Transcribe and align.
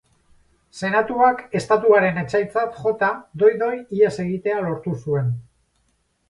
Senatuak 0.77 1.43
estatuaren 1.59 2.17
etsaitzat 2.21 2.79
jota, 2.85 3.11
doi 3.43 3.51
doi 3.61 3.77
ihes 3.99 4.11
egitea 4.25 4.65
lortu 4.65 4.97
zuen. 5.05 5.31